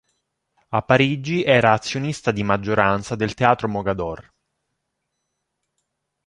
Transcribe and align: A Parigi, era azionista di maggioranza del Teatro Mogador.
A 0.69 0.81
Parigi, 0.81 1.43
era 1.43 1.73
azionista 1.73 2.31
di 2.31 2.41
maggioranza 2.41 3.15
del 3.15 3.35
Teatro 3.35 3.67
Mogador. 3.67 4.33